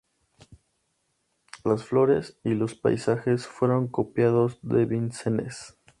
[1.63, 5.77] Las flores y los paisajes fueron copiados de Vincennes.